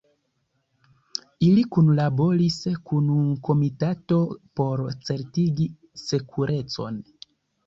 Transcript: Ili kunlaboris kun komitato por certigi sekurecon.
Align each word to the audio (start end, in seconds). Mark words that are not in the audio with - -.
Ili 1.47 1.65
kunlaboris 1.75 2.57
kun 2.87 3.11
komitato 3.49 4.19
por 4.61 4.83
certigi 5.11 5.69
sekurecon. 6.07 6.99